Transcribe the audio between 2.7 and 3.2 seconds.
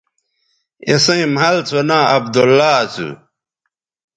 اسو